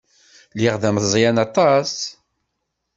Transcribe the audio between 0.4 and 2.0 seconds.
Lliɣ d ameẓyan aṭas.